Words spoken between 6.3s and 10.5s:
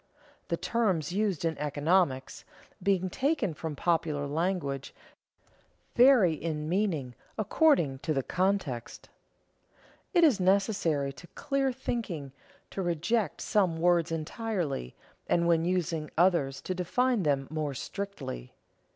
in meaning according to the context. It is